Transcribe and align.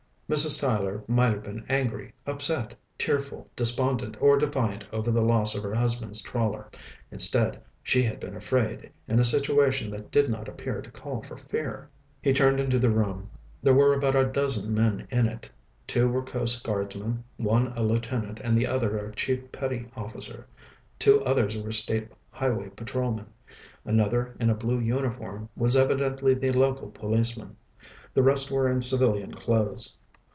Mrs. 0.31 0.61
Tyler 0.61 1.03
might 1.07 1.33
have 1.33 1.43
been 1.43 1.65
angry, 1.67 2.13
upset, 2.25 2.73
tearful, 2.97 3.49
despondent, 3.53 4.15
or 4.21 4.37
defiant 4.37 4.85
over 4.93 5.11
the 5.11 5.19
loss 5.21 5.55
of 5.55 5.63
her 5.63 5.75
husband's 5.75 6.21
trawler. 6.21 6.69
Instead, 7.11 7.61
she 7.83 8.01
had 8.01 8.17
been 8.17 8.33
afraid 8.33 8.89
in 9.09 9.19
a 9.19 9.25
situation 9.25 9.91
that 9.91 10.09
did 10.09 10.29
not 10.29 10.47
appear 10.47 10.81
to 10.81 10.89
call 10.89 11.21
for 11.21 11.35
fear. 11.35 11.89
He 12.21 12.31
turned 12.31 12.61
into 12.61 12.79
the 12.79 12.89
room. 12.89 13.29
There 13.61 13.73
were 13.73 13.91
about 13.93 14.15
a 14.15 14.23
dozen 14.23 14.73
men 14.73 15.05
in 15.11 15.27
it. 15.27 15.49
Two 15.85 16.07
were 16.07 16.23
Coast 16.23 16.63
Guardsmen, 16.63 17.25
one 17.35 17.73
a 17.75 17.83
lieutenant 17.83 18.39
and 18.39 18.57
the 18.57 18.67
other 18.67 18.95
a 18.97 19.13
chief 19.13 19.51
petty 19.51 19.89
officer. 19.97 20.47
Two 20.97 21.21
others 21.25 21.57
were 21.57 21.73
state 21.73 22.07
highway 22.29 22.69
patrolmen. 22.69 23.25
Another, 23.83 24.33
in 24.39 24.49
a 24.49 24.55
blue 24.55 24.79
uniform, 24.79 25.49
was 25.57 25.75
evidently 25.75 26.33
the 26.33 26.53
local 26.53 26.89
policeman. 26.89 27.57
The 28.13 28.23
rest 28.23 28.49
were 28.49 28.71
in 28.71 28.79
civilian 28.79 29.33
clothes. 29.33 29.97